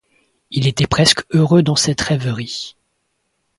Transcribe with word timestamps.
Il 0.49 0.65
était 0.65 0.87
presque 0.87 1.21
heureux 1.31 1.61
dans 1.61 1.75
cette 1.75 2.01
rêverie. 2.01 2.75